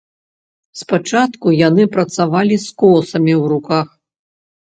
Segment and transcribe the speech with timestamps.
[0.79, 3.87] Спачатку яны працавалі з косамі ў руках.